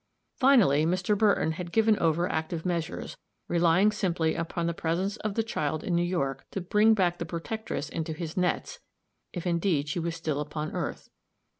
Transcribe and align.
Finally, 0.39 0.83
Mr. 0.83 1.15
Burton 1.15 1.51
had 1.51 1.71
given 1.71 1.95
over 1.99 2.27
active 2.27 2.65
measures, 2.65 3.15
relying 3.47 3.91
simply 3.91 4.33
upon 4.33 4.65
the 4.65 4.73
presence 4.73 5.15
of 5.17 5.35
the 5.35 5.43
child 5.43 5.83
in 5.83 5.95
New 5.95 6.01
York, 6.01 6.43
to 6.49 6.59
bring 6.59 6.95
back 6.95 7.19
the 7.19 7.23
protectress 7.23 7.87
into 7.87 8.13
his 8.13 8.35
nets, 8.35 8.79
if 9.31 9.45
indeed 9.45 9.87
she 9.87 9.99
was 9.99 10.15
still 10.15 10.39
upon 10.39 10.71
earth. 10.71 11.11